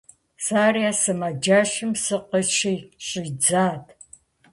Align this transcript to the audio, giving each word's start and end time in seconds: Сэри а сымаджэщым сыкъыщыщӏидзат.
Сэри 0.43 0.81
а 0.89 0.91
сымаджэщым 1.01 1.91
сыкъыщыщӏидзат. 2.03 3.85